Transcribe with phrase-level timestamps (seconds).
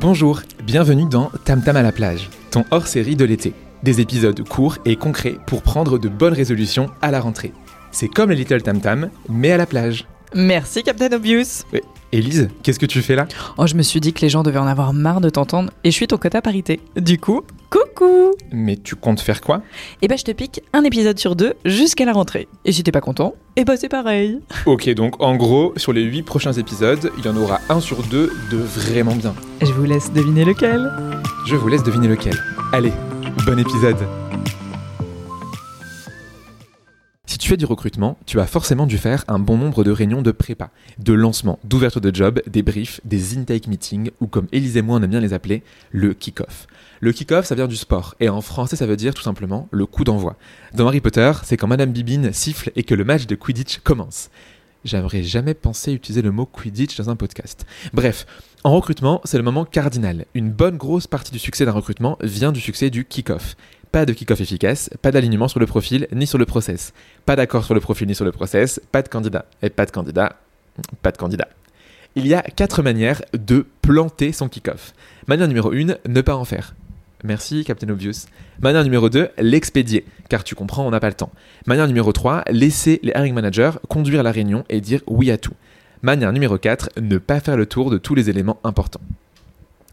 [0.00, 3.52] Bonjour, bienvenue dans Tam Tam à la plage, ton hors-série de l'été.
[3.82, 7.52] Des épisodes courts et concrets pour prendre de bonnes résolutions à la rentrée.
[7.90, 10.06] C'est comme les Little Tam Tam, mais à la plage.
[10.34, 11.64] Merci Captain Obvious.
[12.12, 13.28] Élise, qu'est-ce que tu fais là?
[13.56, 15.92] Oh, je me suis dit que les gens devaient en avoir marre de t'entendre et
[15.92, 16.80] je suis ton quota parité.
[16.96, 19.62] Du coup, coucou Mais tu comptes faire quoi?
[20.02, 22.48] Eh ben, je te pique un épisode sur deux jusqu'à la rentrée.
[22.64, 24.40] Et si t'es pas content, eh ben c'est pareil.
[24.66, 28.02] Ok, donc en gros, sur les 8 prochains épisodes, il y en aura un sur
[28.02, 29.34] deux de vraiment bien.
[29.62, 30.90] Je vous laisse deviner lequel.
[31.46, 32.34] Je vous laisse deviner lequel.
[32.72, 32.92] Allez,
[33.46, 33.98] bon épisode
[37.56, 41.12] du recrutement, tu as forcément dû faire un bon nombre de réunions de prépa, de
[41.12, 45.02] lancement, d'ouverture de job, des briefs, des intake meetings, ou comme Élise et moi on
[45.02, 46.66] aime bien les appeler, le kick-off.
[47.00, 49.86] Le kick-off, ça vient du sport, et en français ça veut dire tout simplement le
[49.86, 50.36] coup d'envoi.
[50.74, 54.30] Dans Harry Potter, c'est quand Madame Bibine siffle et que le match de Quidditch commence.
[54.84, 57.66] J'aimerais jamais pensé utiliser le mot Quidditch dans un podcast.
[57.92, 58.26] Bref,
[58.64, 60.24] en recrutement, c'est le moment cardinal.
[60.34, 63.56] Une bonne grosse partie du succès d'un recrutement vient du succès du kick-off.
[63.92, 66.92] Pas de kick-off efficace, pas d'alignement sur le profil ni sur le process.
[67.26, 69.46] Pas d'accord sur le profil ni sur le process, pas de candidat.
[69.62, 70.36] Et pas de candidat,
[71.02, 71.48] pas de candidat.
[72.14, 74.94] Il y a quatre manières de planter son kick-off.
[75.26, 76.74] Manière numéro 1, ne pas en faire.
[77.24, 78.26] Merci, Captain Obvious.
[78.60, 81.32] Manière numéro 2, l'expédier, car tu comprends, on n'a pas le temps.
[81.66, 85.54] Manière numéro 3, laisser les hiring managers conduire la réunion et dire oui à tout.
[86.02, 89.02] Manière numéro 4, ne pas faire le tour de tous les éléments importants.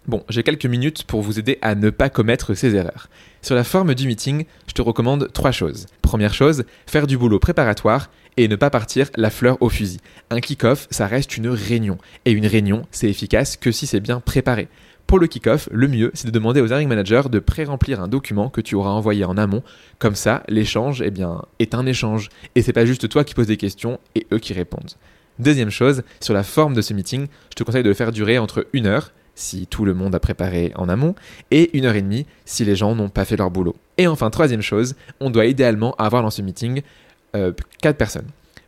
[0.07, 3.09] Bon, j'ai quelques minutes pour vous aider à ne pas commettre ces erreurs.
[3.41, 5.87] Sur la forme du meeting, je te recommande trois choses.
[6.01, 9.99] Première chose, faire du boulot préparatoire et ne pas partir la fleur au fusil.
[10.29, 11.97] Un kick-off, ça reste une réunion.
[12.23, 14.69] Et une réunion, c'est efficace que si c'est bien préparé.
[15.07, 18.49] Pour le kick-off, le mieux, c'est de demander aux hiring managers de pré-remplir un document
[18.49, 19.63] que tu auras envoyé en amont.
[19.99, 22.29] Comme ça, l'échange, eh bien, est un échange.
[22.55, 24.91] Et c'est pas juste toi qui poses des questions et eux qui répondent.
[25.37, 28.37] Deuxième chose, sur la forme de ce meeting, je te conseille de le faire durer
[28.37, 31.15] entre une heure, si tout le monde a préparé en amont,
[31.51, 33.75] et une heure et demie si les gens n'ont pas fait leur boulot.
[33.97, 36.81] Et enfin, troisième chose, on doit idéalement avoir dans ce meeting
[37.35, 38.27] euh, quatre personnes.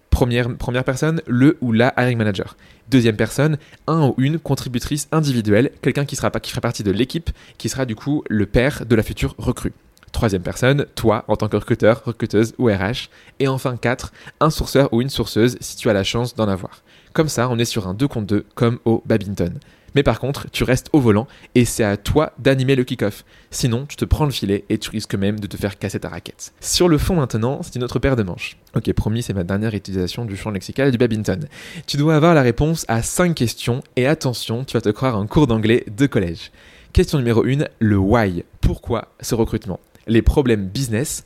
[0.09, 2.57] Première, personne, le ou la hiring manager.
[2.89, 3.57] Deuxième personne,
[3.87, 8.23] un ou une contributrice individuelle, quelqu'un qui fera partie de l'équipe, qui sera du coup
[8.29, 9.73] le père de la future recrue.
[10.11, 13.09] Troisième personne, toi en tant que recruteur, recruteuse ou RH.
[13.39, 16.81] Et enfin quatre, un sourceur ou une sourceuse si tu as la chance d'en avoir.
[17.13, 19.59] Comme ça, on est sur un 2 contre 2 comme au badminton.
[19.95, 23.25] Mais par contre, tu restes au volant et c'est à toi d'animer le kick-off.
[23.51, 26.09] Sinon, tu te prends le filet et tu risques même de te faire casser ta
[26.09, 26.53] raquette.
[26.59, 28.57] Sur le fond maintenant, c'est une autre paire de manches.
[28.75, 31.47] Ok, promis, c'est ma dernière utilisation du champ lexical du badminton.
[31.87, 35.27] Tu dois avoir la réponse à 5 questions et attention, tu vas te croire un
[35.27, 36.51] cours d'anglais de collège.
[36.93, 38.43] Question numéro 1, le why.
[38.61, 39.79] Pourquoi ce recrutement?
[40.07, 41.23] Les problèmes business,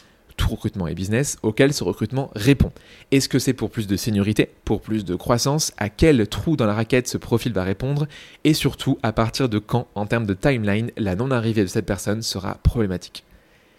[0.48, 2.72] recrutement et business auquel ce recrutement répond.
[3.12, 5.74] Est-ce que c'est pour plus de seniorité, pour plus de croissance?
[5.78, 8.08] À quel trou dans la raquette ce profil va répondre?
[8.44, 12.22] Et surtout, à partir de quand, en termes de timeline, la non-arrivée de cette personne
[12.22, 13.24] sera problématique?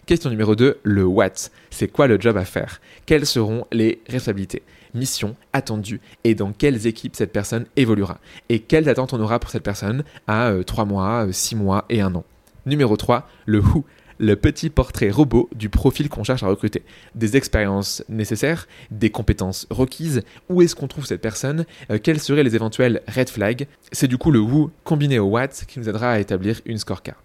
[0.07, 1.49] Question numéro 2, le what?
[1.71, 2.81] C'est quoi le job à faire?
[3.07, 8.19] Quelles seront les responsabilités Mission attendue et dans quelles équipes cette personne évoluera?
[8.49, 12.15] Et quelles attentes on aura pour cette personne à 3 mois, 6 mois et 1
[12.15, 12.25] an?
[12.67, 13.85] Numéro 3, le who?
[14.19, 16.83] Le petit portrait robot du profil qu'on cherche à recruter.
[17.15, 22.43] Des expériences nécessaires, des compétences requises, où est-ce qu'on trouve cette personne, euh, quels seraient
[22.43, 23.67] les éventuels red flags?
[23.93, 27.23] C'est du coup le who combiné au what qui nous aidera à établir une scorecard.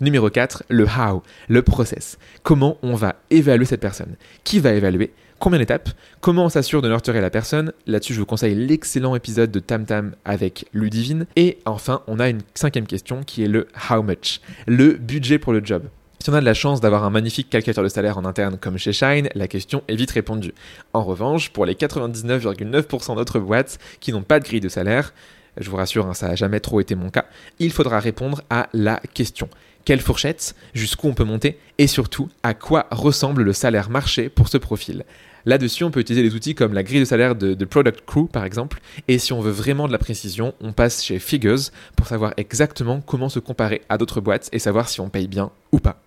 [0.00, 2.18] Numéro 4, le how, le process.
[2.42, 4.16] Comment on va évaluer cette personne?
[4.44, 5.12] Qui va évaluer?
[5.38, 5.90] Combien d'étapes?
[6.20, 7.72] Comment on s'assure de nurturer la personne?
[7.86, 11.26] Là-dessus, je vous conseille l'excellent épisode de Tam Tam avec Ludivine.
[11.36, 15.52] Et enfin, on a une cinquième question qui est le how much, le budget pour
[15.52, 15.84] le job.
[16.26, 18.78] Si on a de la chance d'avoir un magnifique calculateur de salaire en interne comme
[18.78, 20.54] chez Shine, la question est vite répondue.
[20.92, 25.14] En revanche, pour les 99,9% d'autres boîtes qui n'ont pas de grille de salaire,
[25.56, 27.26] je vous rassure, hein, ça n'a jamais trop été mon cas,
[27.60, 29.48] il faudra répondre à la question.
[29.84, 34.48] Quelle fourchette Jusqu'où on peut monter Et surtout, à quoi ressemble le salaire marché pour
[34.48, 35.04] ce profil?
[35.44, 38.26] Là-dessus, on peut utiliser des outils comme la grille de salaire de, de, Product Crew,
[38.26, 38.80] par exemple.
[39.06, 43.00] Et si on veut vraiment de la précision, on passe chez Figures pour savoir exactement
[43.00, 46.02] comment se comparer à d'autres boîtes et savoir si on paye bien ou pas.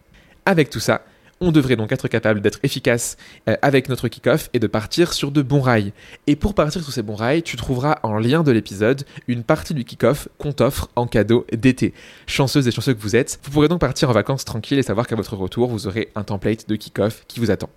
[0.49, 1.03] Avec tout ça,
[1.41, 3.17] on devrait donc être capable d'être efficace
[3.47, 5.93] euh, avec notre kick-off et de partir sur de bons rails.
[6.25, 9.75] Et pour partir sur ces bons rails, tu trouveras en lien de l'épisode une partie
[9.75, 11.93] du kick-off qu'on t'offre en cadeau d'été.
[12.25, 15.05] Chanceuse et chanceux que vous êtes, vous pourrez donc partir en vacances tranquille et savoir
[15.05, 17.69] qu'à votre retour, vous aurez un template de kick-off qui vous attend.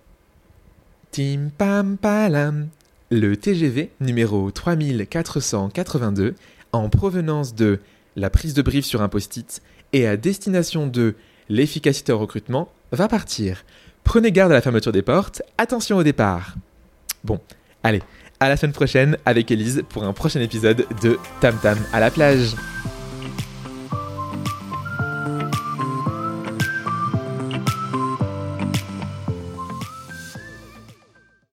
[1.11, 2.69] Tim pam palam.
[3.11, 6.33] Le TGV numéro 3482
[6.71, 7.77] en provenance de
[8.15, 9.61] la prise de brief sur un post-it
[9.93, 11.13] et à destination de
[11.49, 13.63] l'efficacité au recrutement va partir.
[14.03, 16.55] Prenez garde à la fermeture des portes, attention au départ.
[17.23, 17.39] Bon,
[17.83, 18.01] allez,
[18.39, 22.11] à la semaine prochaine avec Elise pour un prochain épisode de Tam Tam à la
[22.11, 22.55] plage.